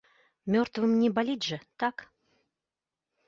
Мёртвым 0.53 0.95
не 1.01 1.09
баліць 1.17 1.47
жа, 1.49 1.59
так? 1.83 1.95